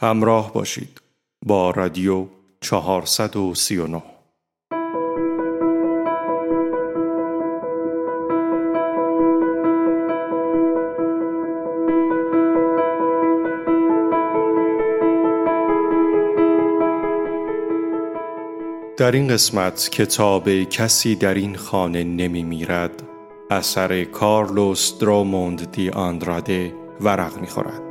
همراه 0.00 0.52
باشید 0.52 1.00
با 1.46 1.70
رادیو 1.70 2.26
439 2.60 4.02
در 18.96 19.12
این 19.12 19.28
قسمت 19.28 19.88
کتاب 19.92 20.62
کسی 20.62 21.14
در 21.14 21.34
این 21.34 21.56
خانه 21.56 22.04
نمی 22.04 22.42
میرد 22.42 23.02
اثر 23.50 24.04
کارلوس 24.04 24.98
دروموند 24.98 25.70
دی 25.72 25.90
آندراده 25.90 26.74
ورق 27.00 27.38
می 27.40 27.46
خورد. 27.46 27.85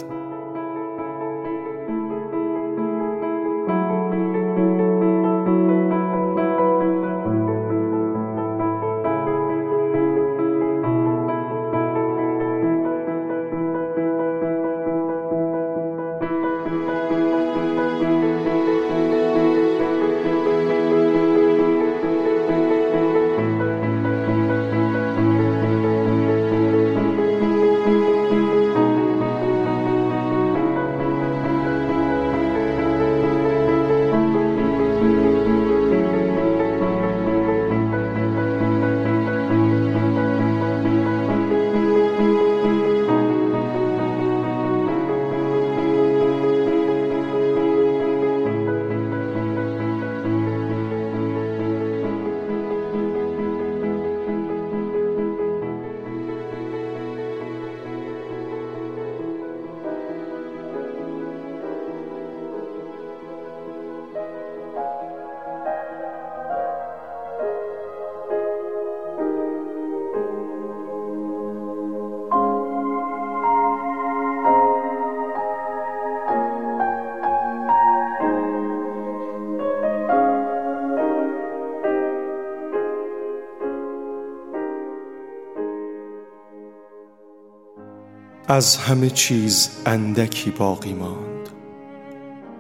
از 88.47 88.77
همه 88.77 89.09
چیز 89.09 89.69
اندکی 89.85 90.51
باقی 90.51 90.93
ماند. 90.93 91.49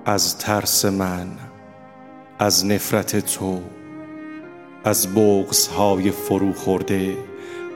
از 0.05 0.37
ترس 0.37 0.85
من 0.85 1.27
از 2.39 2.65
نفرت 2.65 3.19
تو 3.19 3.61
از 4.83 5.07
های 5.77 6.11
فرو 6.11 6.53
خورده 6.53 7.17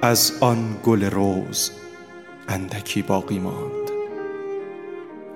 از 0.01 0.33
آن 0.41 0.77
گل 0.83 1.03
روز 1.03 1.71
اندکی 2.47 3.01
باقی 3.01 3.39
ماند. 3.39 3.89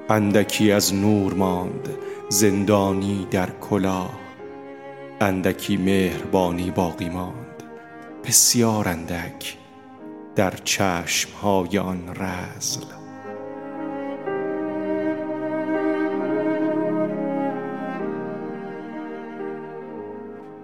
اندکی 0.10 0.72
از 0.72 0.94
نور 0.94 1.34
ماند 1.34 1.90
زندانی 2.30 3.28
در 3.32 3.50
کلاه. 3.50 4.20
اندکی 5.22 5.78
مهربانی 5.78 6.72
باقی 6.72 7.10
ماند. 7.10 7.64
بسیار 8.24 8.88
اندک 8.88 9.63
در 10.36 10.54
چشم 10.64 11.30
های 11.42 11.78
آن 11.78 12.16
رزل 12.16 13.04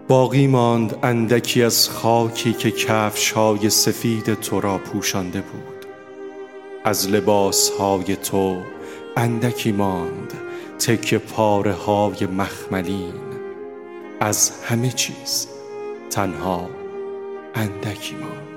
باقی 0.09 0.47
ماند 0.47 0.99
اندکی 1.03 1.63
از 1.63 1.89
خاکی 1.89 2.53
که 2.53 2.71
کفش 2.71 3.31
های 3.31 3.69
سفید 3.69 4.33
تو 4.33 4.61
را 4.61 4.77
پوشانده 4.77 5.41
بود. 5.41 5.85
از 6.83 7.09
لباس 7.09 7.69
های 7.69 8.15
تو 8.15 8.61
اندکی 9.17 9.71
ماند 9.71 10.33
تک 10.79 11.13
پاره 11.13 11.73
های 11.73 12.25
مخملین. 12.25 13.13
از 14.19 14.51
همه 14.65 14.89
چیز 14.89 15.47
تنها 16.09 16.69
اندکی 17.55 18.15
ماند. 18.15 18.48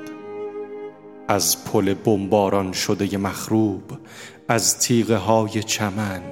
از 1.28 1.64
پل 1.64 1.94
بمباران 1.94 2.72
شده 2.72 3.18
مخروب 3.18 3.82
از 4.48 4.78
تیغه 4.78 5.16
های 5.16 5.62
چمن 5.62 6.22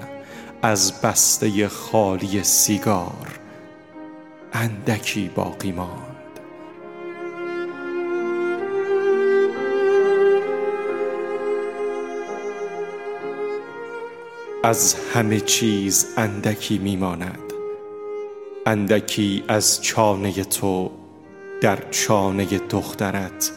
از 0.62 1.00
بسته 1.00 1.68
خالی 1.68 2.42
سیگار 2.42 3.40
اندکی 4.52 5.30
باقی 5.34 5.72
ماند. 5.72 6.16
از 14.64 14.96
همه 15.14 15.40
چیز 15.40 16.06
اندکی 16.16 16.78
میماند 16.78 17.52
اندکی 18.66 19.44
از 19.48 19.82
چانه 19.82 20.44
تو 20.44 20.90
در 21.60 21.90
چانه 21.90 22.44
دخترت 22.44 23.52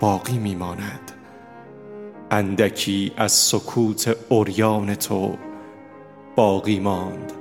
باقی 0.00 0.38
میماند. 0.38 1.12
اندکی 2.30 3.12
از 3.16 3.32
سکوت 3.32 4.16
اوریان 4.28 4.94
تو 4.94 5.38
باقی 6.36 6.80
ماند. 6.80 7.32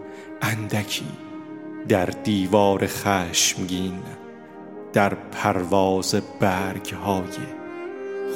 اندکی 0.41 1.05
در 1.87 2.05
دیوار 2.05 2.87
خشمگین 2.87 3.99
در 4.93 5.13
پرواز 5.13 6.15
برگ 6.39 6.93
های 6.93 7.37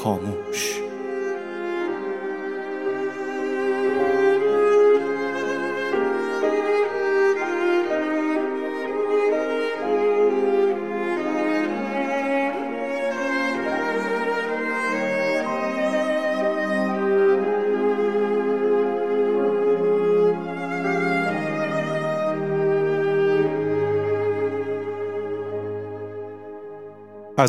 خاموش. 0.03 0.88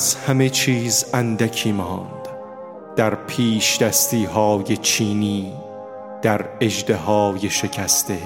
از 0.00 0.14
همه 0.14 0.50
چیز 0.50 1.04
اندکی 1.14 1.72
ماند. 1.72 2.28
در 2.96 3.14
پیش 3.14 3.78
دستی 3.78 4.24
های 4.24 4.76
چینی 4.76 5.52
در 6.22 6.44
اجده 6.60 6.96
های 6.96 7.50
شکسته 7.50 8.18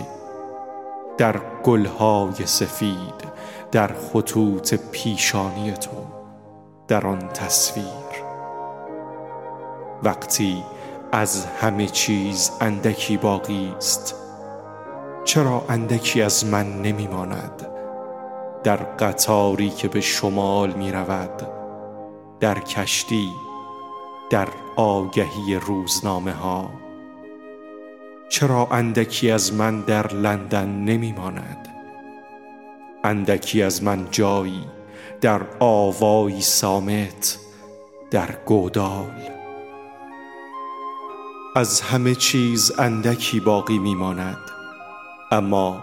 در 1.19 1.41
گلهای 1.63 2.47
سفید 2.47 3.25
در 3.73 3.91
خطوط 3.95 4.75
پیشانی 4.75 5.73
تو 5.73 5.91
در 6.89 7.07
آن 7.07 7.29
تصویر. 7.29 8.25
وقتی 10.03 10.63
از 11.13 11.47
همه 11.47 11.87
چیز 11.87 12.51
اندکی 12.61 13.17
باقی 13.17 13.75
است 13.77 14.15
چرا 15.25 15.65
اندکی 15.69 16.23
از 16.23 16.47
من 16.47 16.83
نمی 16.83 17.07
ماند 17.07 17.67
در 18.65 18.77
قطاری 18.77 19.71
که 19.71 19.89
به 19.89 20.01
شمال 20.01 20.73
می 20.73 20.93
رود 20.93 21.64
در 22.41 22.59
کشتی 22.59 23.33
در 24.31 24.49
آگهی 24.77 25.55
روزنامه 25.55 26.33
ها 26.33 26.71
چرا 28.29 28.69
اندکی 28.71 29.31
از 29.31 29.53
من 29.53 29.81
در 29.81 30.13
لندن 30.13 30.69
نمی 30.69 31.13
ماند 31.13 31.69
اندکی 33.05 33.63
از 33.63 33.83
من 33.83 34.09
جایی 34.11 34.65
در 35.21 35.41
آوایی 35.61 36.41
سامت 36.41 37.39
در 38.11 38.39
گودال. 38.47 39.31
از 41.57 41.81
همه 41.81 42.15
چیز 42.15 42.73
اندکی 42.79 43.41
باقی 43.41 43.79
می 43.79 43.95
ماند 43.95 44.39
اما 45.31 45.83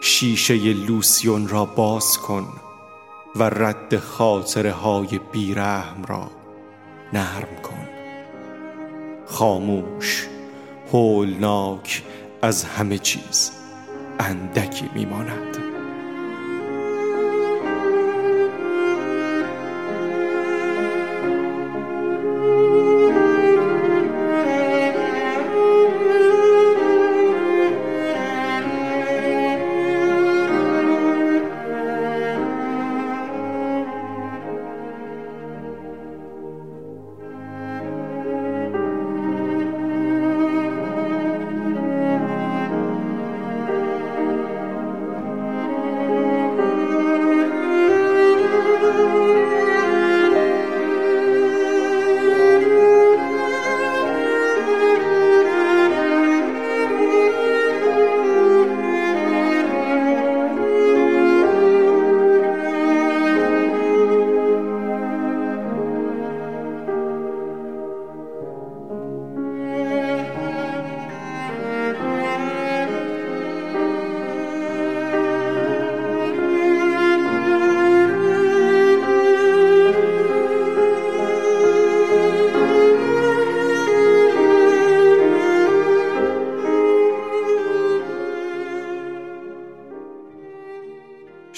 شیشه 0.00 0.54
لوسیون 0.72 1.48
را 1.48 1.64
باز 1.64 2.18
کن. 2.18 2.48
و 3.36 3.42
رد 3.42 3.98
خاطره 3.98 4.72
های 4.72 5.20
بیرحم 5.32 6.04
را 6.08 6.30
نرم 7.12 7.56
کن. 7.62 7.88
خاموش 9.26 10.28
هولناک 10.92 12.02
از 12.42 12.64
همه 12.64 12.98
چیز 12.98 13.52
اندکی 14.20 14.90
میماند. 14.94 15.71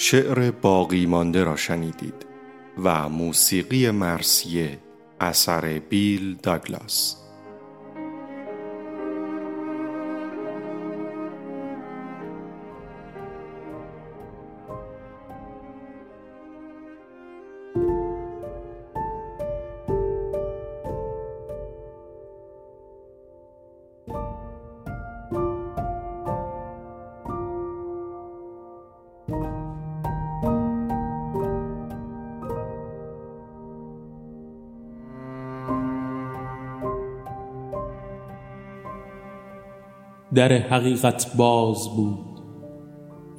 شعر 0.07 0.51
باقی 0.51 1.05
مانده 1.05 1.43
را 1.43 1.55
شنیدید 1.55 2.25
و 2.83 3.09
موسیقی 3.09 3.91
مرسیه 3.91 4.79
اثر 5.19 5.79
بیل 5.89 6.35
داگلاس. 6.43 7.24
در 40.35 40.53
حقیقت 40.53 41.37
باز 41.37 41.95
بود. 41.95 42.39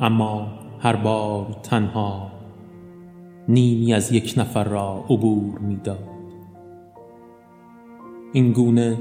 اما 0.00 0.48
هر 0.78 0.96
بار 0.96 1.56
تنها 1.62 2.32
نیمی 3.48 3.94
از 3.94 4.12
یک 4.12 4.34
نفر 4.37 4.64
را 4.64 5.04
عبور 5.10 5.58
می‌داد. 5.58 6.08
این 8.32 8.52
گونه 8.52 8.98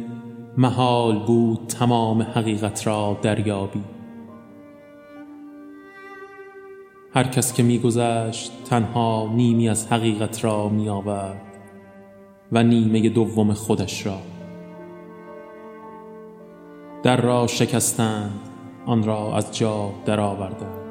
محال 0.58 1.26
بود 1.26 1.60
تمام 1.68 2.22
حقیقت 2.22 2.88
را 2.88 3.18
دریابی. 3.22 3.84
هر 7.14 7.24
کس 7.24 7.54
که 7.54 7.64
میگذشت 7.64 8.52
تنها 8.66 9.32
نیمی 9.36 9.70
از 9.70 9.88
حقیقت 9.88 10.44
را 10.44 10.70
می 10.70 10.90
آورد 10.90 11.42
و 12.52 12.64
نیمه 12.64 13.10
دوم 13.10 13.54
خودش 13.54 14.06
را 14.06 14.35
در 17.06 17.22
را 17.22 17.48
شکستند 17.48 18.40
آن 18.86 19.04
را 19.04 19.38
از 19.38 19.58
جا 19.58 19.92
درآوردند. 20.06 20.86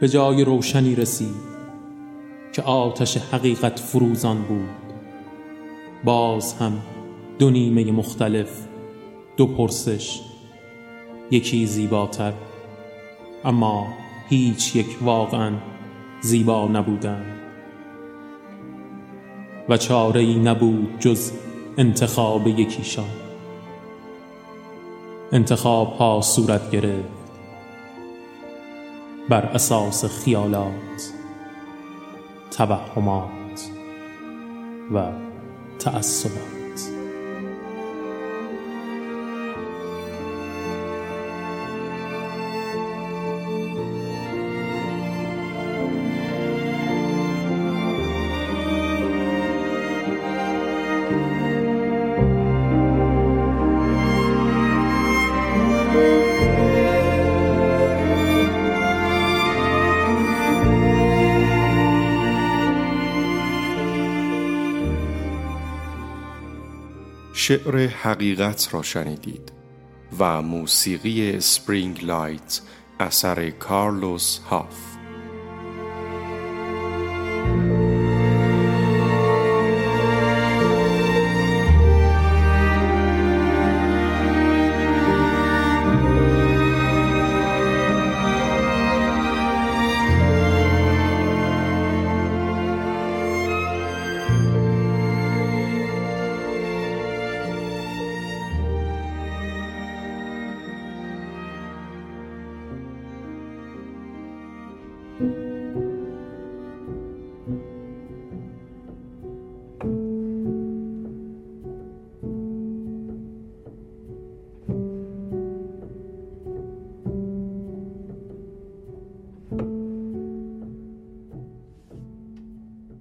به 0.00 0.08
جای 0.08 0.44
روشنی 0.44 0.94
رسید 0.94 1.56
که 2.52 2.62
آتش 2.62 3.16
حقیقت 3.16 3.80
فروزان 3.80 4.42
بود. 4.42 4.68
باز 6.04 6.54
هم 6.54 6.82
دو 7.38 7.50
نیمه 7.50 7.92
مختلف 7.92 8.66
دو 9.36 9.46
پرسش 9.46 10.20
یکی 11.30 11.66
زیباتر 11.66 12.32
اما 13.44 14.05
هیچ 14.28 14.76
یک 14.76 14.98
واقعا 15.02 15.52
زیبا 16.20 16.68
نبودند 16.68 17.36
و 19.68 19.76
چاره 19.76 20.20
ای 20.20 20.34
نبود 20.34 20.98
جز 21.00 21.32
انتخاب 21.78 22.46
یکیشان. 22.46 23.04
انتخاب 25.32 25.92
ها 25.92 26.20
صورت 26.20 26.70
گرفت 26.70 27.08
بر 29.28 29.42
اساس 29.42 30.04
خیالات 30.04 31.12
توهمات 32.50 33.70
و 34.94 35.12
تعصبات. 35.78 36.55
شعر 67.46 67.86
حقیقت 67.86 68.68
را 68.72 68.82
شنیدید 68.82 69.52
و 70.18 70.42
موسیقی 70.42 71.40
Spring 71.40 72.04
Light 72.04 72.60
اثر 73.00 73.50
کارلوس 73.50 74.38
هاف. 74.38 74.95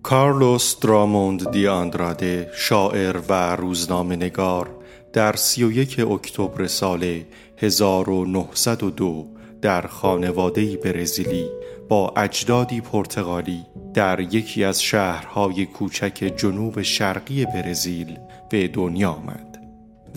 کارلوس 0.06 0.80
دراموند 0.80 1.52
دی 1.52 1.68
آندراده 1.68 2.50
شاعر 2.56 3.18
و 3.30 3.56
روزنامه 3.56 4.16
نگار 4.16 4.70
در 5.14 5.36
31 5.36 6.00
اکتبر 6.00 6.68
سال 6.68 7.22
1902 7.58 9.28
در 9.62 9.88
خانوادهی 9.88 10.78
برزیلی 10.78 11.50
با 11.90 12.14
اجدادی 12.18 12.82
پرتغالی 12.82 13.66
در 13.94 14.20
یکی 14.20 14.64
از 14.64 14.84
شهرهای 14.84 15.66
کوچک 15.66 16.34
جنوب 16.38 16.82
شرقی 16.82 17.46
برزیل 17.46 18.18
به 18.50 18.68
دنیا 18.68 19.12
آمد. 19.12 19.65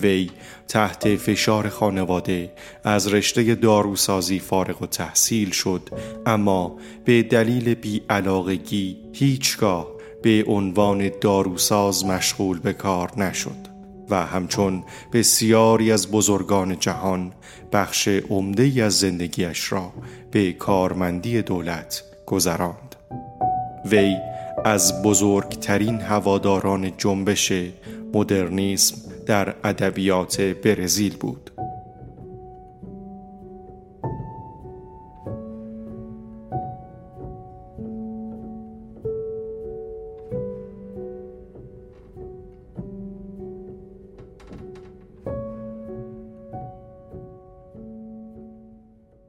وی 0.02 0.30
تحت 0.68 1.16
فشار 1.16 1.68
خانواده 1.68 2.52
از 2.84 3.12
رشته 3.12 3.54
داروسازی 3.54 4.38
فارغ 4.38 4.82
و 4.82 4.86
تحصیل 4.86 5.50
شد 5.50 5.88
اما 6.26 6.76
به 7.04 7.22
دلیل 7.22 7.74
بیعلاقگی 7.74 8.96
هیچگاه 9.12 9.88
به 10.22 10.44
عنوان 10.46 11.10
داروساز 11.20 12.04
مشغول 12.04 12.58
به 12.58 12.72
کار 12.72 13.12
نشد 13.16 13.68
و 14.10 14.26
همچون 14.26 14.84
بسیاری 15.12 15.92
از 15.92 16.10
بزرگان 16.10 16.78
جهان 16.78 17.32
بخش 17.72 18.08
عمده 18.08 18.84
از 18.84 18.98
زندگیش 18.98 19.72
را 19.72 19.92
به 20.30 20.52
کارمندی 20.52 21.42
دولت 21.42 22.02
گذراند. 22.26 22.96
وی 23.84 24.16
از 24.64 25.02
بزرگترین 25.02 26.00
هواداران 26.00 26.92
جنبش 26.96 27.52
مدرنیسم 28.14 29.07
در 29.28 29.54
ادبیات 29.64 30.40
برزیل 30.40 31.16
بود. 31.16 31.50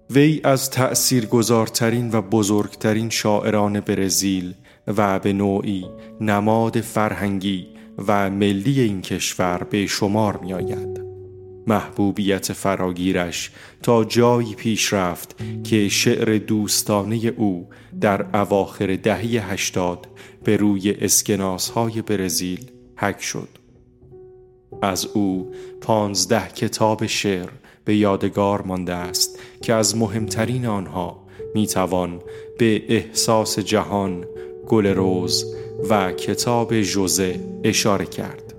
وی 0.09 0.41
از 0.43 0.69
تأثیرگذارترین 0.69 2.11
و 2.11 2.21
بزرگترین 2.21 3.09
شاعران 3.09 3.79
برزیل 3.79 4.53
و 4.87 5.19
به 5.19 5.33
نوعی 5.33 5.85
نماد 6.21 6.81
فرهنگی 6.81 7.78
و 8.07 8.29
ملی 8.29 8.81
این 8.81 9.01
کشور 9.01 9.67
به 9.69 9.87
شمار 9.87 10.37
می 10.37 10.53
آید. 10.53 10.99
محبوبیت 11.67 12.53
فراگیرش 12.53 13.51
تا 13.83 14.03
جایی 14.03 14.55
پیش 14.55 14.93
رفت 14.93 15.35
که 15.63 15.89
شعر 15.89 16.37
دوستانه 16.37 17.15
او 17.15 17.69
در 18.01 18.25
اواخر 18.33 18.95
دهه 18.95 19.51
هشتاد 19.51 20.07
به 20.43 20.57
روی 20.57 20.91
اسکناس 20.91 21.69
های 21.69 22.01
برزیل 22.01 22.65
حک 22.95 23.21
شد. 23.21 23.49
از 24.81 25.05
او 25.05 25.51
پانزده 25.81 26.47
کتاب 26.47 27.05
شعر 27.05 27.49
به 27.85 27.95
یادگار 27.95 28.61
مانده 28.61 28.93
است 28.93 29.39
که 29.61 29.73
از 29.73 29.97
مهمترین 29.97 30.65
آنها 30.65 31.23
می‌توان 31.55 32.21
به 32.57 32.83
احساس 32.89 33.59
جهان 33.59 34.25
گل 34.67 34.87
روز 34.87 35.55
و 35.89 36.11
کتاب 36.11 36.81
جوزه 36.81 37.39
اشاره 37.63 38.05
کرد. 38.05 38.53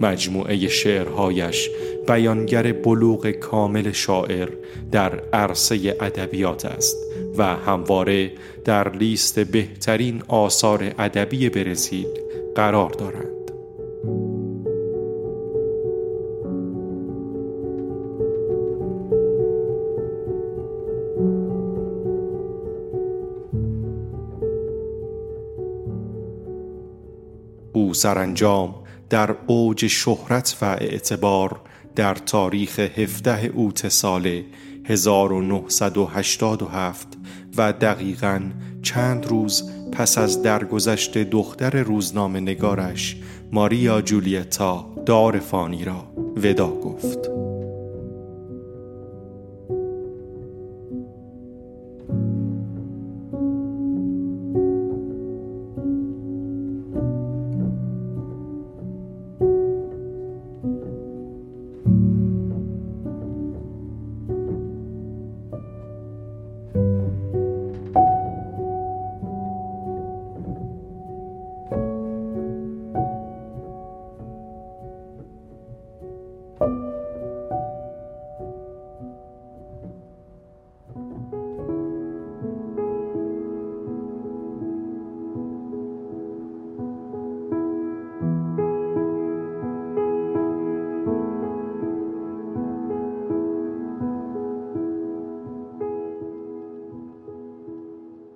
مجموعه 0.00 0.68
شعرهایش 0.68 1.70
بیانگر 2.08 2.72
بلوغ 2.72 3.30
کامل 3.30 3.92
شاعر 3.92 4.48
در 4.92 5.20
عرصه 5.32 5.96
ادبیات 6.00 6.64
است 6.64 6.96
و 7.38 7.56
همواره 7.56 8.32
در 8.64 8.96
لیست 8.96 9.38
بهترین 9.38 10.22
آثار 10.28 10.94
ادبی 10.98 11.48
برزیل 11.48 12.06
قرار 12.54 12.90
دارد 12.90 13.41
سرانجام 27.92 28.74
در 29.10 29.34
اوج 29.46 29.86
شهرت 29.86 30.56
و 30.62 30.64
اعتبار 30.64 31.60
در 31.96 32.14
تاریخ 32.14 32.78
17 32.78 33.46
اوت 33.46 33.88
سال 33.88 34.42
1987 34.84 37.08
و 37.56 37.72
دقیقا 37.72 38.40
چند 38.82 39.26
روز 39.26 39.70
پس 39.92 40.18
از 40.18 40.42
درگذشت 40.42 41.18
دختر 41.18 41.82
روزنامه 41.82 42.40
نگارش 42.40 43.16
ماریا 43.52 44.00
جولیتا 44.00 44.86
دار 45.06 45.38
فانی 45.38 45.84
را 45.84 46.12
ودا 46.36 46.70
گفت. 46.70 47.31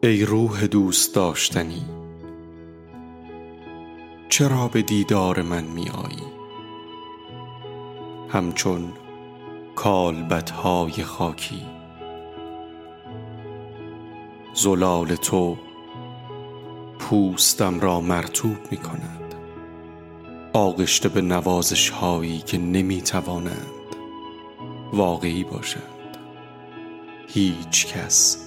ای 0.06 0.24
روح 0.24 0.66
دوست 0.66 1.14
داشتنی 1.14 1.84
چرا 4.28 4.68
به 4.68 4.82
دیدار 4.82 5.42
من 5.42 5.64
می 5.64 5.88
آیی 5.88 6.26
همچون 8.28 8.92
کالبدهای 9.74 10.92
خاکی. 10.92 11.62
زلال 14.54 15.14
تو 15.14 15.56
پوستم 16.98 17.80
را 17.80 18.00
مرتوب 18.00 18.56
می 18.70 18.76
کند 18.76 19.34
آغشته 20.52 21.08
به 21.08 21.20
نوازش 21.20 21.90
هایی 21.90 22.38
که 22.38 22.58
نمی 22.58 23.02
توانند 23.02 23.96
واقعی 24.92 25.44
باشند. 25.44 26.16
هیچ 27.28 27.86
کس 27.86 28.45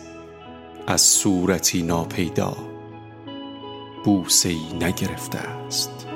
از 0.87 1.01
صورتی 1.01 1.83
ناپیدا 1.83 2.57
بوسه 4.05 4.49
ای 4.49 4.73
نگرفته 4.81 5.37
است. 5.39 6.08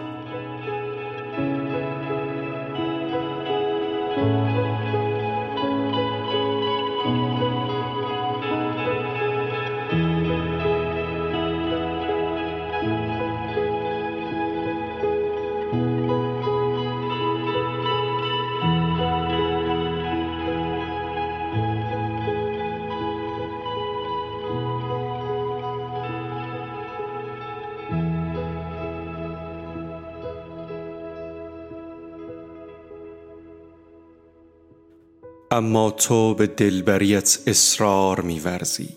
اما 35.53 35.91
تو 35.91 36.33
به 36.33 36.48
دلبریت 36.48 37.38
اصرار 37.48 38.22
میورزی. 38.22 38.89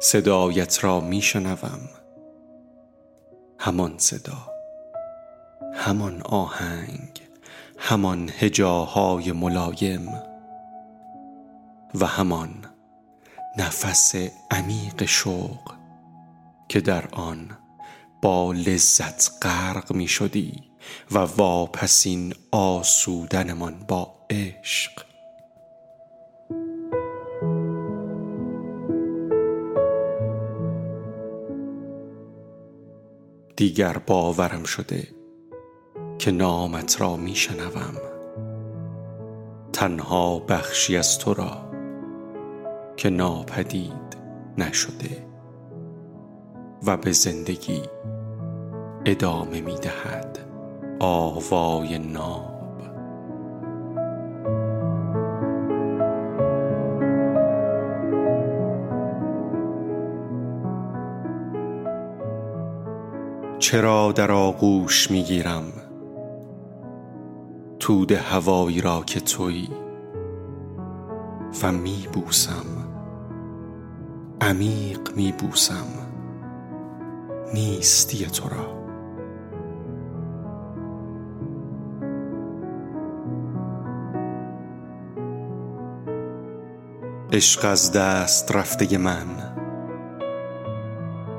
صدایت 0.00 0.84
را 0.84 1.00
میشنوم. 1.00 1.80
همان 3.58 3.94
صدا 3.98 4.52
همان 5.74 6.22
آهنگ 6.22 7.22
همان 7.78 8.30
هجاهای 8.38 9.32
ملایم 9.32 10.08
و 11.94 12.06
همان 12.06 12.54
نفس 13.58 14.14
عمیق 14.50 15.04
شوق 15.04 15.72
که 16.68 16.80
در 16.80 17.08
آن 17.12 17.58
با 18.22 18.52
لذت 18.52 19.30
غرق 19.42 19.92
می 19.92 20.08
شدی 20.08 20.62
و 21.10 21.18
واپسین 21.18 22.34
آسودنمان 22.50 23.84
با 23.88 24.14
عشق 24.30 25.07
دیگر 33.58 33.98
باورم 34.06 34.64
شده 34.64 35.08
که 36.18 36.30
نامت 36.30 37.00
را 37.00 37.16
می 37.16 37.34
شنوم. 37.34 37.94
تنها 39.72 40.38
بخشی 40.38 40.96
از 40.96 41.18
تو 41.18 41.34
را 41.34 41.70
که 42.96 43.10
ناپدید 43.10 44.16
نشده 44.58 45.26
و 46.86 46.96
به 46.96 47.12
زندگی 47.12 47.82
ادامه 49.04 49.60
می 49.60 49.74
دهد. 49.74 50.38
آوای 51.00 51.98
چرا 63.68 64.12
در 64.12 64.32
آغوش 64.32 65.10
می 65.10 65.22
گیرم 65.22 65.64
تود 67.78 68.12
هوایی 68.12 68.80
را 68.80 69.02
که 69.06 69.20
تویی 69.20 69.68
و 71.62 71.72
می 71.72 72.08
بوسم 72.12 72.64
عمیق 74.40 75.16
می 75.16 75.32
بوسم 75.32 75.86
نیستی 77.54 78.26
تو 78.26 78.48
را. 78.48 78.78
عشق 87.32 87.64
از 87.64 87.92
دست 87.92 88.56
رفته 88.56 88.98
من. 88.98 89.26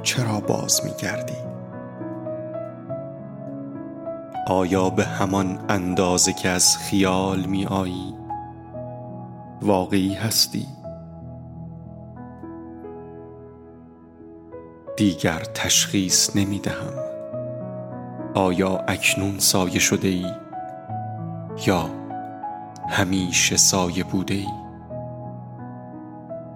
چرا 0.04 0.40
باز 0.40 0.82
می 0.86 0.92
گردی 1.02 1.49
آیا 4.50 4.90
به 4.90 5.06
همان 5.06 5.60
اندازه 5.70 6.34
که 6.34 6.50
از 6.50 6.78
خیال 6.78 7.46
می 7.46 7.66
آیی 7.66 8.14
واقعی 9.62 10.14
هستی؟ 10.14 10.68
دیگر 14.98 15.40
تشخیص 15.40 16.36
نمی 16.36 16.60
دهم 16.60 16.94
آیا 18.34 18.78
اکنون 18.88 19.40
سایه 19.40 19.80
شده 19.80 20.08
ای 20.08 20.26
یا 21.68 21.90
همیشه 22.90 23.58
سایه 23.58 24.04
بوده 24.04 24.34
ای 24.34 24.48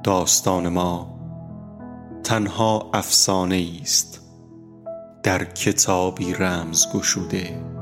داستان 0.04 0.70
ما 0.70 1.20
تنها 2.24 2.90
افسانه 2.94 3.68
است. 3.82 4.22
در 5.24 5.44
کتابی 5.44 6.34
رمز 6.34 6.88
گشوده. 6.94 7.73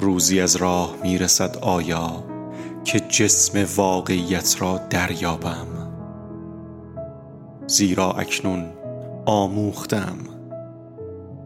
روزی 0.00 0.40
از 0.40 0.56
راه 0.56 0.94
می‌رسد 1.02 1.56
آیا 1.56 2.24
که 2.84 3.00
جسم 3.00 3.66
واقعیت 3.76 4.56
را 4.58 4.80
دریابم؟ 4.90 5.66
زیرا 7.66 8.12
اکنون 8.12 8.66
آموختم 9.26 10.18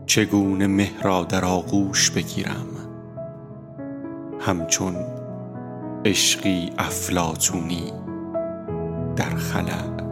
چگونه 0.07 0.67
مهرا 0.67 1.25
در 1.25 1.45
آغوش 1.45 2.11
بگیرم. 2.11 2.67
همچون 4.41 4.97
عشقی 6.05 6.73
افلاتونی 6.79 7.93
در 9.17 9.37
خلق 9.37 10.10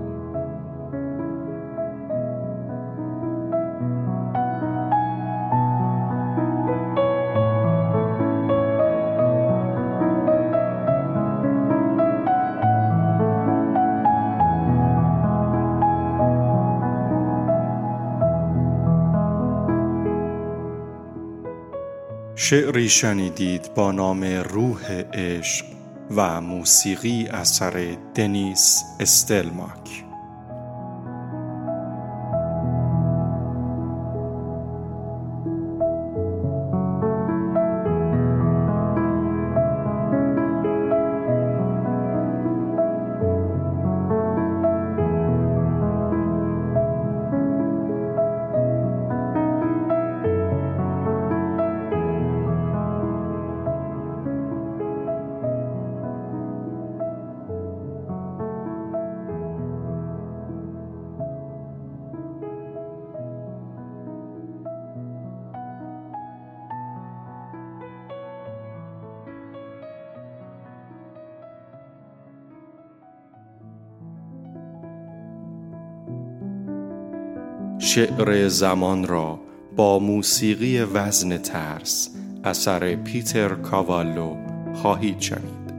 شعری 22.49 22.89
شنیدید 22.89 23.75
با 23.75 23.93
نام 23.93 24.25
روح 24.25 25.03
عشق 25.15 25.67
و 26.17 26.41
موسیقی 26.41 27.27
اثر 27.27 27.97
دنیس 28.15 28.83
استلماک. 29.01 30.08
شعر 77.89 78.49
زمان 78.49 79.07
را 79.07 79.39
با 79.77 79.99
موسیقی 79.99 80.81
وزن 80.81 81.39
ترس 81.39 82.17
اثر 82.45 82.95
پیتر 82.95 83.49
کاوالو 83.49 84.37
خواهید 84.75 85.21
شنید. 85.21 85.73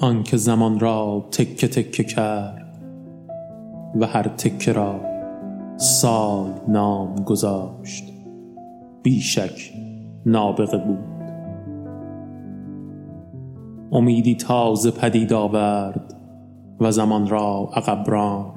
آنکه 0.00 0.36
زمان 0.36 0.80
را 0.80 1.28
تکه 1.30 1.68
تکه 1.68 2.04
کرد 2.04 2.82
و 4.00 4.06
هر 4.06 4.22
تکه 4.22 4.72
را 4.72 5.00
سال 5.76 6.60
نام 6.68 7.14
گذاشت 7.24 8.04
بیشک 9.02 9.72
نابغه 10.26 10.78
بود. 10.78 11.07
امیدی 13.92 14.34
تازه 14.34 14.90
پدید 14.90 15.32
آورد 15.32 16.14
و 16.80 16.90
زمان 16.90 17.28
را 17.28 17.70
عقب 17.74 18.10
راند 18.10 18.52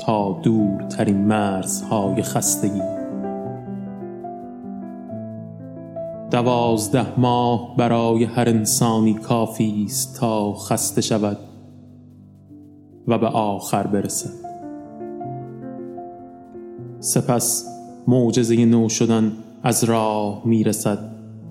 تا 0.00 0.40
دورترین 0.42 1.16
مرزهای 1.16 2.22
خستگی. 2.22 2.82
دوازده 6.30 7.20
ماه 7.20 7.76
برای 7.76 8.24
هر 8.24 8.48
انسانی 8.48 9.14
کافی 9.14 9.84
است 9.86 10.20
تا 10.20 10.52
خسته 10.52 11.00
شود 11.00 11.38
و 13.08 13.18
به 13.18 13.26
آخر 13.26 13.86
برسد. 13.86 14.46
سپس 17.00 17.66
معجزه 18.08 18.64
نو 18.64 18.88
شدن 18.88 19.32
از 19.62 19.84
راه 19.84 20.42
می‌رسد 20.44 20.98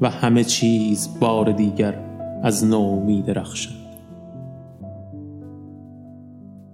و 0.01 0.09
همه 0.09 0.43
چیز 0.43 1.19
بار 1.19 1.51
دیگر 1.51 2.04
از 2.45 2.65
نو 2.65 2.99
می 2.99 3.21
درخشد. 3.21 3.85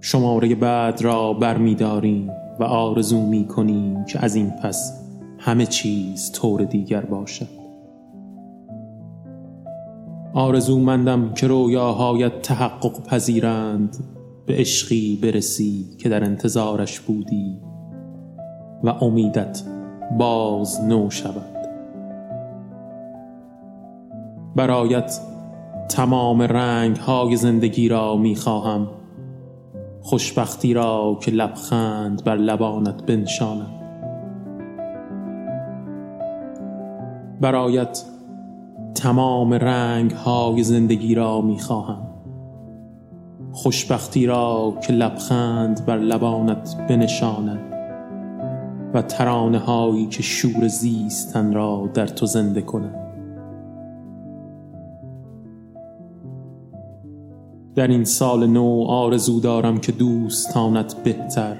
شماره 0.00 0.54
بعد 0.54 1.02
را 1.02 1.32
بر 1.32 1.56
می 1.56 1.74
داریم 1.74 2.30
و 2.60 2.64
آرزو 2.64 3.20
می 3.26 3.44
کنیم 3.44 4.04
که 4.04 4.24
از 4.24 4.34
این 4.34 4.50
پس 4.50 5.04
همه 5.38 5.66
چیز 5.66 6.32
طور 6.32 6.64
دیگر 6.64 7.00
باشد. 7.00 7.48
آرزو 10.34 10.78
مندم 10.78 11.34
که 11.34 11.46
رویاهایت 11.46 12.42
تحقق 12.42 13.06
پذیرند 13.06 13.96
به 14.46 14.54
عشقی 14.54 15.18
برسی 15.22 15.86
که 15.98 16.08
در 16.08 16.24
انتظارش 16.24 17.00
بودی 17.00 17.58
و 18.84 18.88
امیدت 18.88 19.62
باز 20.18 20.84
نو 20.84 21.10
شود. 21.10 21.66
برایت 24.56 25.31
تمام 25.92 26.42
رنگ 26.42 26.96
های 26.96 27.36
زندگی 27.36 27.88
را 27.88 28.16
می 28.16 28.36
خواهم 28.36 28.88
خوشبختی 30.00 30.74
را 30.74 31.18
که 31.20 31.30
لبخند 31.30 32.24
بر 32.24 32.36
لبانت 32.36 33.06
بنشاند 33.06 33.70
برایت 37.40 38.04
تمام 38.94 39.52
رنگ 39.52 40.10
های 40.10 40.62
زندگی 40.62 41.14
را 41.14 41.40
می 41.40 41.58
خواهم 41.58 42.06
خوشبختی 43.52 44.26
را 44.26 44.74
که 44.86 44.92
لبخند 44.92 45.86
بر 45.86 45.98
لبانت 45.98 46.76
بنشاند 46.88 47.60
و 48.94 49.02
ترانه 49.02 49.58
هایی 49.58 50.06
که 50.06 50.22
شور 50.22 50.68
زیستن 50.68 51.52
را 51.52 51.90
در 51.94 52.06
تو 52.06 52.26
زنده 52.26 52.62
کند 52.62 53.01
در 57.74 57.86
این 57.86 58.04
سال 58.04 58.46
نو 58.46 58.84
آرزو 58.88 59.40
دارم 59.40 59.78
که 59.78 59.92
دوستانت 59.92 60.94
بهتر 60.94 61.56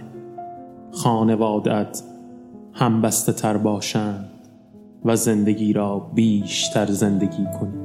خانوادت 0.93 2.03
همبسته 2.73 3.33
تر 3.33 3.57
باشند 3.57 4.29
و 5.05 5.17
زندگی 5.17 5.73
را 5.73 5.99
بیشتر 5.99 6.87
زندگی 6.87 7.47
کنی. 7.61 7.83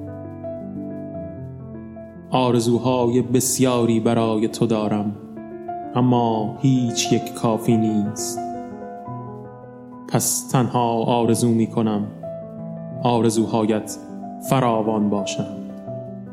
آرزوهای 2.29 3.21
بسیاری 3.21 3.99
برای 3.99 4.47
تو 4.47 4.65
دارم 4.65 5.15
اما 5.95 6.57
هیچ 6.61 7.11
یک 7.11 7.33
کافی 7.33 7.77
نیست. 7.77 8.39
پس 10.07 10.47
تنها 10.47 11.03
آرزو 11.03 11.49
می 11.49 11.67
کنم 11.67 12.07
آرزوهایت 13.03 13.97
فراوان 14.49 15.09
باشند. 15.09 15.66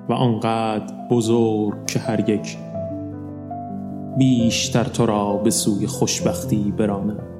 و 0.09 0.12
آنقدر 0.12 0.95
بزرگ 1.11 1.87
که 1.87 1.99
هر 1.99 2.31
یک 2.31 2.59
بیشتر 4.19 4.85
تو 4.85 5.07
را 5.07 5.37
به 5.37 5.51
سوی 5.51 5.87
خوشبختی 5.87 6.75
برانند 6.77 7.34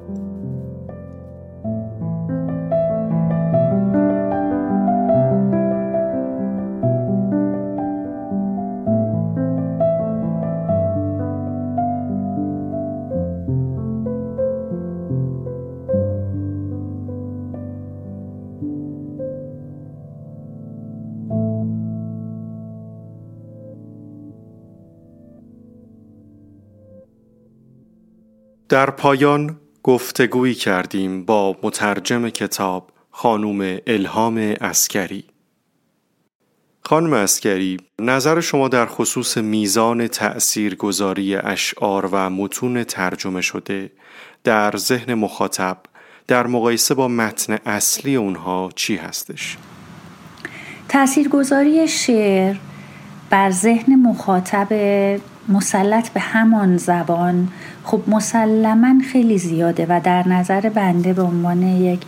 در 28.69 28.89
پایان 28.89 29.57
گفتگویی 29.83 30.53
کردیم 30.53 31.25
با 31.25 31.57
مترجم 31.63 32.29
کتاب 32.29 32.91
خانوم 33.11 33.77
الهام 33.87 34.37
اسکری 34.61 35.23
خانم 36.81 37.13
اسکری 37.13 37.77
نظر 37.99 38.39
شما 38.39 38.67
در 38.67 38.85
خصوص 38.85 39.37
میزان 39.37 40.07
تأثیرگذاری 40.07 41.35
اشعار 41.35 42.09
و 42.11 42.29
متون 42.29 42.83
ترجمه 42.83 43.41
شده 43.41 43.91
در 44.43 44.77
ذهن 44.77 45.13
مخاطب 45.13 45.77
در 46.27 46.47
مقایسه 46.47 46.95
با 46.95 47.07
متن 47.07 47.57
اصلی 47.65 48.15
اونها 48.15 48.69
چی 48.75 48.95
هستش؟ 48.95 49.57
تأثیرگذاری 50.89 51.87
شعر 51.87 52.55
بر 53.29 53.51
ذهن 53.51 53.95
مخاطب 53.95 54.67
مسلط 55.47 56.09
به 56.09 56.19
همان 56.19 56.77
زبان 56.77 57.47
خب 57.85 58.01
مسلما 58.07 58.95
خیلی 59.11 59.37
زیاده 59.37 59.85
و 59.89 60.01
در 60.03 60.27
نظر 60.27 60.69
بنده 60.69 61.13
به 61.13 61.21
عنوان 61.21 61.63
یک 61.63 61.99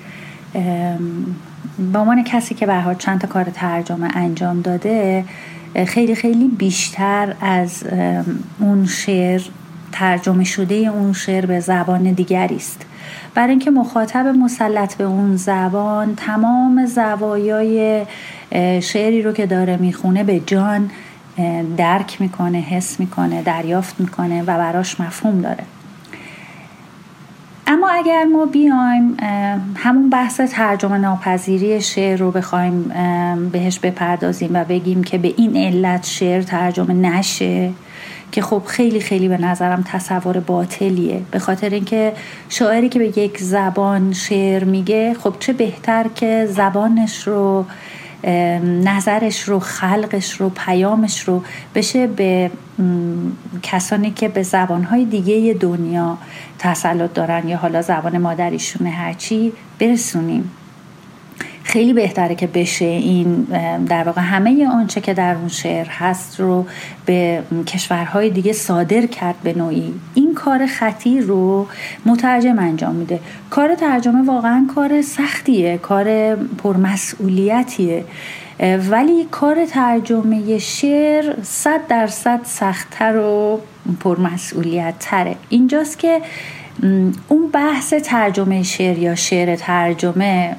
به 1.94 2.00
عنوان 2.00 2.24
کسی 2.24 2.56
که 2.56 2.66
به 2.66 2.96
چند 3.00 3.22
تا 3.22 3.28
کار 3.28 3.44
ترجمه 3.44 4.18
انجام 4.18 4.62
داده 4.62 5.26
خیلی 5.88 6.16
خیلی 6.16 6.48
بیشتر 6.48 7.36
از 7.42 7.84
اون 8.60 8.86
شعر 8.86 9.42
ترجمه 9.92 10.44
شده 10.44 10.76
اون 10.76 11.14
شعر 11.14 11.46
به 11.46 11.60
زبان 11.60 12.04
دیگری 12.04 12.56
است. 12.56 12.86
برای 13.36 13.50
اینکه 13.50 13.72
مخاطب 13.72 14.26
مسلط 14.26 14.96
به 14.96 15.04
اون 15.04 15.36
زبان 15.36 16.16
تمام 16.16 16.86
زوایای 16.86 18.06
شعری 18.82 19.22
رو 19.22 19.32
که 19.32 19.46
داره 19.46 19.78
می‌خونه 19.78 20.24
به 20.24 20.40
جان 20.40 20.90
درک 21.78 22.22
می‌کنه 22.22 22.58
حس 22.58 23.00
می‌کنه 23.00 23.42
دریافت 23.42 24.00
می‌کنه 24.00 24.42
و 24.42 24.46
براش 24.46 25.00
مفهوم 25.00 25.42
داره. 25.42 25.64
اما 27.68 27.90
اگر 27.90 28.24
ما 28.24 28.46
بیایم 28.46 29.18
همون 29.76 30.10
بحث 30.10 30.42
ترجمه 30.42 30.98
ناپذیری 30.98 31.82
شعر 31.82 32.20
رو 32.20 32.32
بخوایم 32.32 32.84
بهش 33.52 33.80
بپردازیم 33.80 34.50
و 34.54 34.64
بگیم 34.64 35.04
که 35.04 35.18
به 35.18 35.34
این 35.38 35.58
علت 35.58 36.06
شعر 36.06 36.42
ترجمه 36.42 36.94
نشه 36.94 37.72
که 38.32 38.42
خب 38.42 38.62
خیلی 38.66 39.00
خیلی 39.00 39.28
به 39.28 39.38
نظرم 39.38 39.84
تصور 39.88 40.40
باطلیه. 40.40 41.22
به 41.32 41.40
خاطر 41.40 41.70
اینکه 41.70 42.14
شاعری 42.50 42.90
که 42.90 43.00
به 43.00 43.20
یک 43.20 43.38
زبان 43.38 44.14
شعر 44.14 44.64
میگه 44.64 45.14
خب 45.14 45.36
چه 45.40 45.54
بهتر 45.54 46.06
که 46.16 46.48
زبانش 46.50 47.28
رو 47.28 47.66
نظرش 48.64 49.42
رو 49.42 49.60
خلقش 49.60 50.34
رو 50.34 50.50
پیامش 50.50 51.22
رو 51.22 51.44
بشه 51.76 52.08
به 52.08 52.52
کسانی 53.64 54.12
که 54.12 54.28
به 54.28 54.44
زبانهای 54.44 55.06
دیگه 55.06 55.54
دنیا 55.54 56.18
تسلط 56.60 57.14
دارن 57.14 57.48
یا 57.48 57.58
حالا 57.58 57.82
زبان 57.82 58.18
مادریشون 58.18 58.88
هرچی 58.88 59.54
برسونیم. 59.80 60.52
خیلی 61.68 61.94
بهتره 61.94 62.36
که 62.36 62.48
بشه 62.48 62.86
این 62.86 63.48
در 63.90 64.04
واقع 64.04 64.22
همه 64.22 64.68
آنچه 64.68 65.02
که 65.02 65.14
در 65.14 65.36
اون 65.36 65.48
شعر 65.48 65.88
هست 65.90 66.40
رو 66.40 66.66
به 67.06 67.44
کشورهای 67.68 68.30
دیگه 68.30 68.54
صادر 68.54 69.06
کرد 69.06 69.36
به 69.44 69.54
نوعی. 69.54 69.94
این 70.14 70.34
کار 70.34 70.66
خطیر 70.66 71.24
رو 71.24 71.68
مترجم 72.06 72.60
انجام 72.60 72.96
میده. 72.96 73.20
کار 73.50 73.76
ترجمه 73.76 74.26
واقعا 74.26 74.68
کار 74.76 75.02
سختیه 75.02 75.78
کار 75.78 76.36
پرمسئولیتیه. 76.36 78.06
ولی 78.90 79.28
کار 79.32 79.66
ترجمه 79.66 80.58
شعر 80.58 81.36
صد 81.44 81.88
درصد 81.88 82.40
سختتر 82.44 83.18
و 83.18 83.62
پرمسئولیت 84.00 84.94
تره 85.00 85.36
اینجاست 85.50 86.00
که 86.00 86.22
اون 87.28 87.50
بحث 87.54 87.94
ترجمه 87.94 88.64
شعر 88.64 88.98
یا 88.98 89.16
شعر 89.16 89.56
ترجمه 89.56 90.56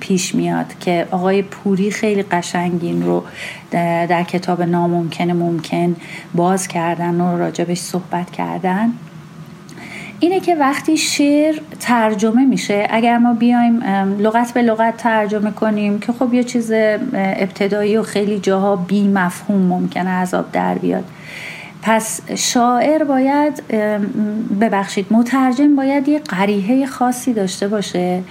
پیش 0.00 0.34
میاد 0.34 0.66
که 0.80 1.06
آقای 1.10 1.42
پوری 1.42 1.90
خیلی 1.90 2.22
قشنگین 2.22 3.02
رو 3.02 3.24
در 3.70 4.22
کتاب 4.22 4.62
ناممکن 4.62 5.30
ممکن 5.30 5.96
باز 6.34 6.68
کردن 6.68 7.20
و 7.20 7.38
راجبش 7.38 7.78
صحبت 7.78 8.30
کردن. 8.30 8.92
اینه 10.20 10.40
که 10.40 10.54
وقتی 10.54 10.96
شعر 10.96 11.54
ترجمه 11.80 12.46
میشه 12.46 12.86
اگر 12.90 13.18
ما 13.18 13.34
بیایم 13.34 13.82
لغت 14.18 14.52
به 14.54 14.62
لغت 14.62 14.96
ترجمه 14.96 15.50
کنیم 15.50 15.98
که 15.98 16.12
خب 16.12 16.34
یه 16.34 16.44
چیز 16.44 16.72
ابتدایی 17.14 17.96
و 17.96 18.02
خیلی 18.02 18.38
جاها 18.38 18.76
بی 18.76 19.08
مفهوم 19.08 19.60
ممکنه 19.60 20.10
عذاب 20.10 20.52
در 20.52 20.74
بیاد. 20.74 21.04
پس 21.82 22.20
شاعر 22.34 23.04
باید 23.04 23.62
ببخشید 24.60 25.06
مترجم 25.10 25.76
باید 25.76 26.08
یه 26.08 26.18
قریحه 26.18 26.86
خاصی 26.86 27.32
داشته 27.32 27.68
باشه 27.68 28.22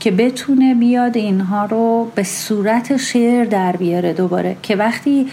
که 0.00 0.10
بتونه 0.10 0.74
بیاد 0.74 1.16
اینها 1.16 1.64
رو 1.64 2.10
به 2.14 2.22
صورت 2.22 2.96
شعر 2.96 3.44
در 3.44 3.76
بیاره 3.76 4.12
دوباره. 4.12 4.56
که 4.62 4.76
وقتی 4.76 5.26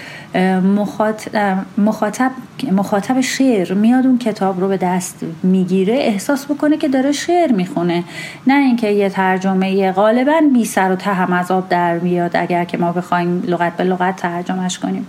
مخاطب, 1.77 2.31
مخاطب 2.71 3.21
شعر 3.21 3.73
میاد 3.73 4.05
اون 4.05 4.17
کتاب 4.17 4.59
رو 4.59 4.67
به 4.67 4.77
دست 4.77 5.25
می‌گیره 5.43 5.93
احساس 5.93 6.45
بکنه 6.45 6.77
که 6.77 6.87
داره 6.87 7.11
شعر 7.11 7.51
می‌خونه. 7.51 8.03
نه 8.47 8.53
اینکه 8.53 8.87
یه 8.87 9.09
ترجمه 9.09 9.91
غالبا 9.91 10.41
بی 10.53 10.65
سر 10.65 10.91
و 10.91 10.95
ته 10.95 11.33
از 11.33 11.51
آب 11.51 11.69
در 11.69 11.99
میاد 11.99 12.31
اگر 12.37 12.65
که 12.65 12.77
ما 12.77 12.91
بخوایم 12.91 13.43
لغت 13.47 13.77
به 13.77 13.83
لغت 13.83 14.15
ترجمهش 14.15 14.79
کنیم. 14.79 15.07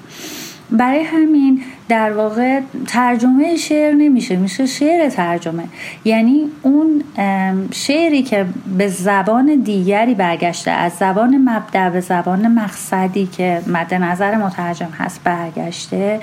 برای 0.71 1.03
همین 1.03 1.63
در 1.89 2.13
واقع 2.13 2.61
ترجمه 2.87 3.57
شعر 3.57 3.95
نمیشه 3.95 4.37
میشه 4.37 4.67
شعر 4.67 5.09
ترجمه. 5.09 5.65
یعنی 6.05 6.45
اون 6.63 7.05
شعری 7.73 8.23
که 8.23 8.47
به 8.79 8.89
زبان 8.89 9.61
دیگری 9.65 10.15
برگشته 10.15 10.71
از 10.71 10.93
زبان 10.93 11.39
مبدع 11.49 11.91
به 11.91 12.01
زبان 12.01 12.49
مقصدی 12.49 13.27
که 13.27 13.63
مد 13.67 13.95
نظر 13.95 14.37
مترجم 14.37 14.91
هست 14.99 15.21
برگشته 15.25 16.21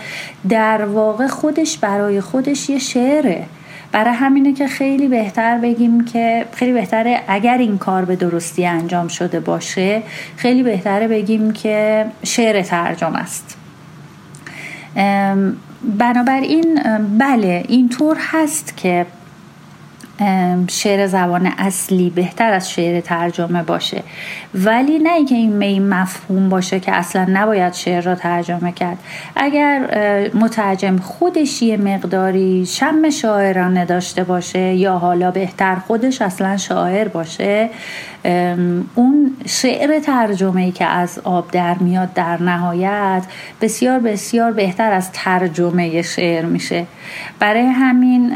در 0.49 0.86
واقع 0.86 1.27
خودش 1.27 1.77
برای 1.77 2.21
خودش 2.21 2.69
یه 2.69 2.79
شعره. 2.79 3.45
برای 3.91 4.13
همینه 4.13 4.53
که 4.53 4.67
خیلی 4.67 5.08
بهتر 5.08 5.58
بگیم 5.58 6.06
که 6.06 6.45
خیلی 6.51 6.73
بهتره 6.73 7.19
اگر 7.27 7.58
این 7.58 7.77
کار 7.77 8.06
به 8.06 8.15
درستی 8.15 8.65
انجام 8.65 9.08
شده 9.08 9.39
باشه 9.39 10.01
خیلی 10.38 10.63
بهتره 10.63 11.08
بگیم 11.08 11.53
که 11.53 12.06
شعر 12.23 12.62
ترجمه 12.62 13.17
است. 13.17 13.62
بنابراین 15.97 16.79
بله 17.19 17.65
اینطور 17.67 18.17
هست 18.19 18.77
که 18.77 19.06
شعر 20.67 21.07
زبان 21.07 21.51
اصلی 21.57 22.09
بهتر 22.09 22.53
از 22.53 22.71
شعر 22.71 23.01
ترجمه 23.01 23.63
باشه. 23.63 24.03
ولی 24.55 24.99
نه 24.99 25.13
اینکه 25.13 25.36
این 25.36 25.53
می 25.53 25.79
مفهوم 25.79 26.49
باشه 26.49 26.79
که 26.79 26.91
اصلا 26.91 27.27
نباید 27.33 27.73
شعر 27.73 28.01
را 28.01 28.15
ترجمه 28.15 28.71
کرد. 28.71 28.97
اگر 29.36 29.79
مترجم 30.33 30.97
خودش 30.97 31.62
یه 31.62 31.77
مقداری 31.77 32.65
شم 32.65 33.09
شاعرانه 33.09 33.86
داشته 33.86 34.23
باشه 34.23 34.59
یا 34.59 34.97
حالا 34.97 35.31
بهتر 35.31 35.75
خودش 35.75 36.21
اصلا 36.21 36.57
شاعر 36.57 37.07
باشه 37.07 37.69
اون 38.95 39.31
شعر 39.45 39.99
ترجمه 39.99 40.62
ای 40.62 40.71
که 40.71 40.86
از 40.86 41.19
آب 41.23 41.51
در 41.51 41.73
میاد 41.73 42.13
در 42.13 42.41
نهایت 42.41 43.23
بسیار 43.62 43.99
بسیار 43.99 44.51
بهتر 44.51 44.91
از 44.91 45.12
ترجمه 45.12 46.01
شعر 46.01 46.45
میشه. 46.45 46.86
برای 47.39 47.65
همین 47.65 48.31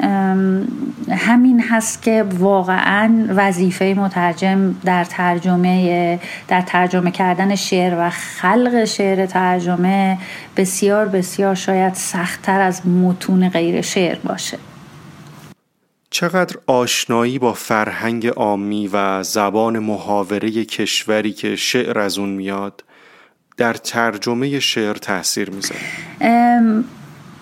همین 1.11 1.59
هست 1.77 2.01
که 2.01 2.25
واقعا 2.39 3.27
وظیفه 3.29 3.95
مترجم 3.97 4.75
در 4.85 5.03
ترجمه 5.03 6.19
در 6.47 6.61
ترجمه 6.61 7.11
کردن 7.11 7.55
شعر 7.55 7.95
و 7.99 8.09
خلق 8.09 8.85
شعر 8.85 9.25
ترجمه 9.25 10.17
بسیار 10.57 11.05
بسیار 11.05 11.55
شاید 11.55 11.93
سختتر 11.93 12.61
از 12.61 12.87
متون 12.87 13.49
غیر 13.49 13.81
شعر 13.81 14.17
باشه. 14.23 14.57
چقدر 16.09 16.55
آشنایی 16.67 17.39
با 17.39 17.53
فرهنگ 17.53 18.27
عامی 18.27 18.87
و 18.87 19.23
زبان 19.23 19.79
محاوره 19.79 20.65
کشوری 20.65 21.33
که 21.33 21.55
شعر 21.55 21.99
از 21.99 22.17
اون 22.17 22.29
میاد 22.29 22.83
در 23.57 23.73
ترجمه 23.73 24.59
شعر 24.59 24.93
تاثیر 24.93 25.49
می‌ذاره؟ 25.49 25.81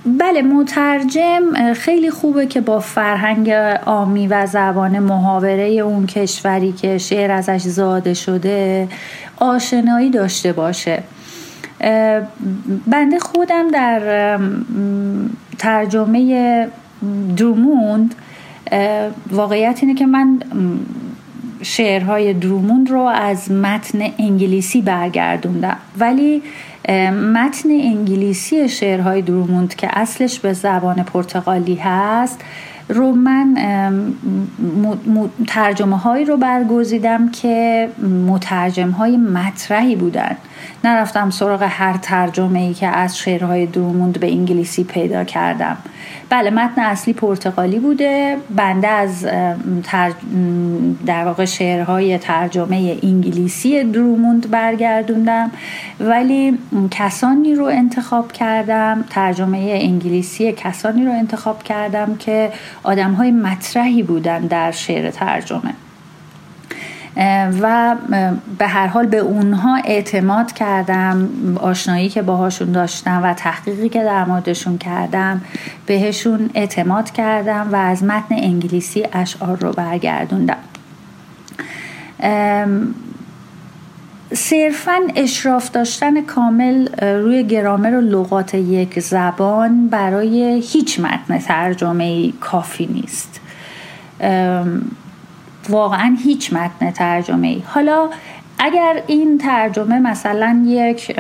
بله 0.05 0.41
مترجم 0.41 1.73
خیلی 1.73 2.09
خوبه 2.09 2.45
که 2.45 2.61
با 2.61 2.79
فرهنگ 2.79 3.51
عامی 3.85 4.27
و 4.27 4.45
زبان 4.45 4.99
محاوره 4.99 5.63
اون 5.63 6.05
کشوری 6.05 6.71
که 6.71 6.97
شعر 6.97 7.31
ازش 7.31 7.61
زاده 7.61 8.13
شده 8.13 8.87
آشنایی 9.37 10.09
داشته 10.09 10.53
باشه. 10.53 11.03
بنده 12.87 13.19
خودم 13.19 13.67
در 13.67 14.39
ترجمه 15.57 16.67
دروموند 17.37 18.15
واقعیت 19.31 19.79
اینه 19.81 19.93
که 19.93 20.05
من 20.05 20.39
شعرهای 21.61 22.33
دروموند 22.33 22.89
رو 22.89 22.99
از 22.99 23.51
متن 23.51 23.99
انگلیسی 24.19 24.81
برگردوندم. 24.81 25.77
ولی 25.97 26.41
متن 27.33 27.69
انگلیسی 27.69 28.69
شعرهای 28.69 29.21
دروموند 29.21 29.75
که 29.75 29.87
اصلش 29.91 30.39
به 30.39 30.53
زبان 30.53 31.03
پرتغالی 31.03 31.75
هست 31.75 32.41
رو 32.89 33.11
من 33.11 33.55
ترجمه 35.47 35.97
هایی 35.97 36.25
رو 36.25 36.37
برگزیدم 36.37 37.31
که 37.31 37.89
مترجم 38.27 38.89
های 38.89 39.17
مطرحی 39.17 39.95
بودن. 39.95 40.37
نرفتم 40.83 41.29
سراغ 41.29 41.63
هر 41.69 41.97
ترجمه 41.97 42.59
ای 42.59 42.73
که 42.73 42.87
از 42.87 43.17
شعرهای 43.17 43.65
دروموند 43.65 44.19
به 44.19 44.31
انگلیسی 44.31 44.83
پیدا 44.83 45.23
کردم. 45.23 45.77
بله 46.29 46.49
متن 46.49 46.81
اصلی 46.81 47.13
پرتغالی 47.13 47.79
بوده. 47.79 48.37
بنده 48.55 48.87
از 48.87 49.27
در 51.05 51.25
واقع 51.25 51.45
شعرهای 51.45 52.17
ترجمه 52.17 52.97
انگلیسی 53.03 53.83
دروموند 53.83 54.51
برگردوندم. 54.51 55.51
ولی 55.99 56.57
کسانی 56.91 57.55
رو 57.55 57.65
انتخاب 57.65 58.31
کردم 58.31 59.05
ترجمه 59.09 59.57
انگلیسی 59.81 60.51
کسانی 60.51 61.05
رو 61.05 61.11
انتخاب 61.11 61.63
کردم 61.63 62.15
که 62.15 62.51
آدم 62.83 63.13
های 63.13 63.31
مطرحی 63.31 64.03
بودن 64.03 64.39
در 64.39 64.71
شعر 64.71 65.11
ترجمه. 65.11 65.73
و 67.61 67.95
به 68.57 68.67
هر 68.67 68.87
حال 68.87 69.05
به 69.05 69.17
اونها 69.17 69.75
اعتماد 69.75 70.51
کردم 70.51 71.29
آشنایی 71.57 72.09
که 72.09 72.21
باهاشون 72.21 72.71
داشتم 72.71 73.23
و 73.23 73.33
تحقیقی 73.33 73.89
که 73.89 74.03
در 74.03 74.25
موردشون 74.25 74.77
کردم 74.77 75.41
بهشون 75.85 76.49
اعتماد 76.53 77.11
کردم 77.11 77.69
و 77.71 77.75
از 77.75 78.03
متن 78.03 78.35
انگلیسی 78.35 79.03
اشعار 79.13 79.57
رو 79.57 79.71
برگردوندم. 79.73 80.57
صرفا 84.33 84.97
اشراف 85.15 85.71
داشتن 85.71 86.21
کامل 86.21 86.87
روی 87.01 87.43
گرامر 87.43 87.93
و 87.93 88.01
لغات 88.01 88.53
یک 88.53 88.99
زبان 88.99 89.87
برای 89.87 90.63
هیچ 90.71 90.99
متن 90.99 91.37
ترجمه 91.37 92.31
کافی 92.31 92.85
نیست. 92.85 93.41
واقعا 95.69 96.17
هیچ 96.23 96.53
متن 96.53 96.91
ترجمه 96.91 97.47
ای 97.47 97.63
حالا 97.67 98.09
اگر 98.59 99.01
این 99.07 99.37
ترجمه 99.37 99.99
مثلا 99.99 100.63
یک 100.67 101.15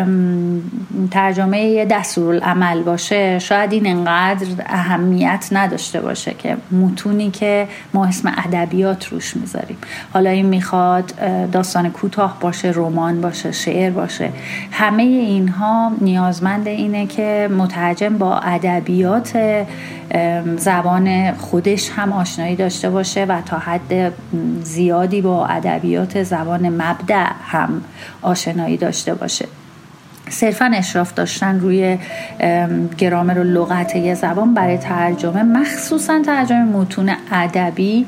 ترجمه 1.11 1.85
دستورالعمل 1.85 2.83
باشه 2.83 3.39
شاید 3.39 3.73
این 3.73 3.87
انقدر 3.87 4.47
اهمیت 4.65 5.49
نداشته 5.51 6.01
باشه 6.01 6.33
که 6.33 6.57
متونی 6.71 7.31
که 7.31 7.67
ما 7.93 8.05
اسم 8.05 8.33
ادبیات 8.37 9.07
روش 9.07 9.37
می‌ذاریم. 9.37 9.77
حالا 10.13 10.29
این 10.29 10.45
می‌خواد 10.45 11.13
داستان 11.51 11.89
کوتاه 11.89 12.37
باشه 12.39 12.71
رمان 12.75 13.21
باشه 13.21 13.51
شعر 13.51 13.91
باشه. 13.91 14.29
همه 14.71 15.03
اینها 15.03 15.91
نیازمند 16.01 16.67
اینه 16.67 17.05
که 17.05 17.49
مترجم 17.57 18.17
با 18.17 18.37
ادبیات 18.37 19.37
زبان 20.57 21.31
خودش 21.31 21.89
هم 21.95 22.11
آشنایی 22.11 22.55
داشته 22.55 22.89
باشه 22.89 23.25
و 23.25 23.41
تا 23.41 23.57
حد 23.57 24.13
زیادی 24.63 25.21
با 25.21 25.45
ادبیات 25.45 26.23
زبان 26.23 26.69
مبدع 26.69 27.24
هم 27.51 27.81
آشنایی 28.21 28.77
داشته 28.77 29.13
باشه. 29.13 29.45
صرفا 30.29 30.71
اشراف 30.75 31.13
داشتن 31.13 31.59
روی 31.59 31.97
گرامر 32.97 33.39
و 33.39 33.43
لغت 33.43 33.95
یه 33.95 34.13
زبان 34.13 34.53
برای 34.53 34.77
ترجمه 34.77 35.43
مخصوصا 35.43 36.21
ترجمه 36.25 36.63
متون 36.63 37.11
ادبی 37.31 38.05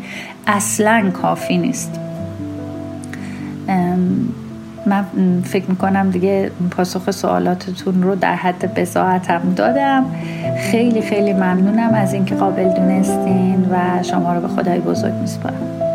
اصلا 0.48 1.12
کافی 1.12 1.58
نیست. 1.58 2.00
من 4.86 5.06
فکر 5.46 5.66
می‌کنم 5.70 6.10
دیگه 6.10 6.52
پاسخ 6.72 7.12
سوالاتتون 7.12 8.04
رو 8.04 8.16
در 8.16 8.36
حد 8.36 8.74
بزاعتم 8.74 9.42
دادم. 9.56 10.06
خیلی 10.72 11.02
خیلی 11.02 11.34
ممنونم 11.34 11.94
از 11.94 12.14
اینکه 12.14 12.36
قابل 12.36 12.74
دونستین 12.74 13.68
و 13.72 14.04
شما 14.04 14.34
رو 14.34 14.42
به 14.42 14.48
خدای 14.48 14.80
بزرگ 14.80 15.14
میسپارم. 15.14 15.87